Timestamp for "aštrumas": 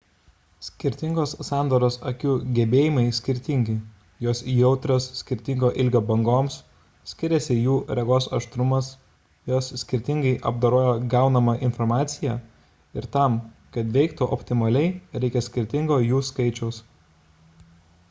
8.39-8.89